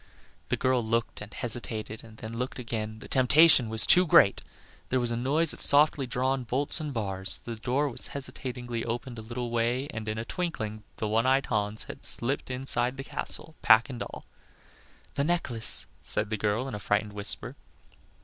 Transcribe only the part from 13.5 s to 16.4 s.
pack and all. "The necklace," said the